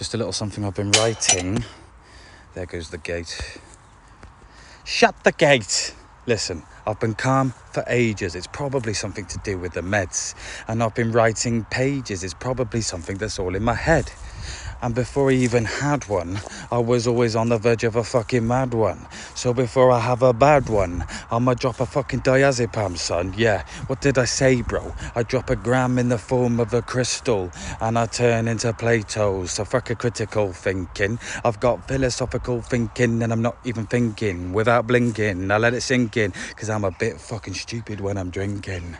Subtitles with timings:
[0.00, 1.62] Just a little something I've been writing.
[2.54, 3.60] There goes the gate.
[4.82, 5.94] Shut the gate!
[6.24, 8.34] Listen, I've been calm for ages.
[8.34, 10.34] It's probably something to do with the meds.
[10.68, 12.24] And I've been writing pages.
[12.24, 14.10] It's probably something that's all in my head.
[14.82, 16.40] And before I even had one,
[16.70, 19.06] I was always on the verge of a fucking mad one.
[19.34, 23.34] So before I have a bad one, I'ma drop a fucking diazepam, son.
[23.36, 24.94] Yeah, what did I say, bro?
[25.14, 29.44] I drop a gram in the form of a crystal and I turn into Plato.
[29.46, 31.18] So fuck a critical thinking.
[31.44, 35.50] I've got philosophical thinking and I'm not even thinking without blinking.
[35.50, 38.96] I let it sink in because I'm a bit fucking stupid when I'm drinking.